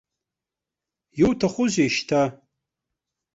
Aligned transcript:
Иуҭахузеи 1.21 1.89
шьҭа? 1.95 2.21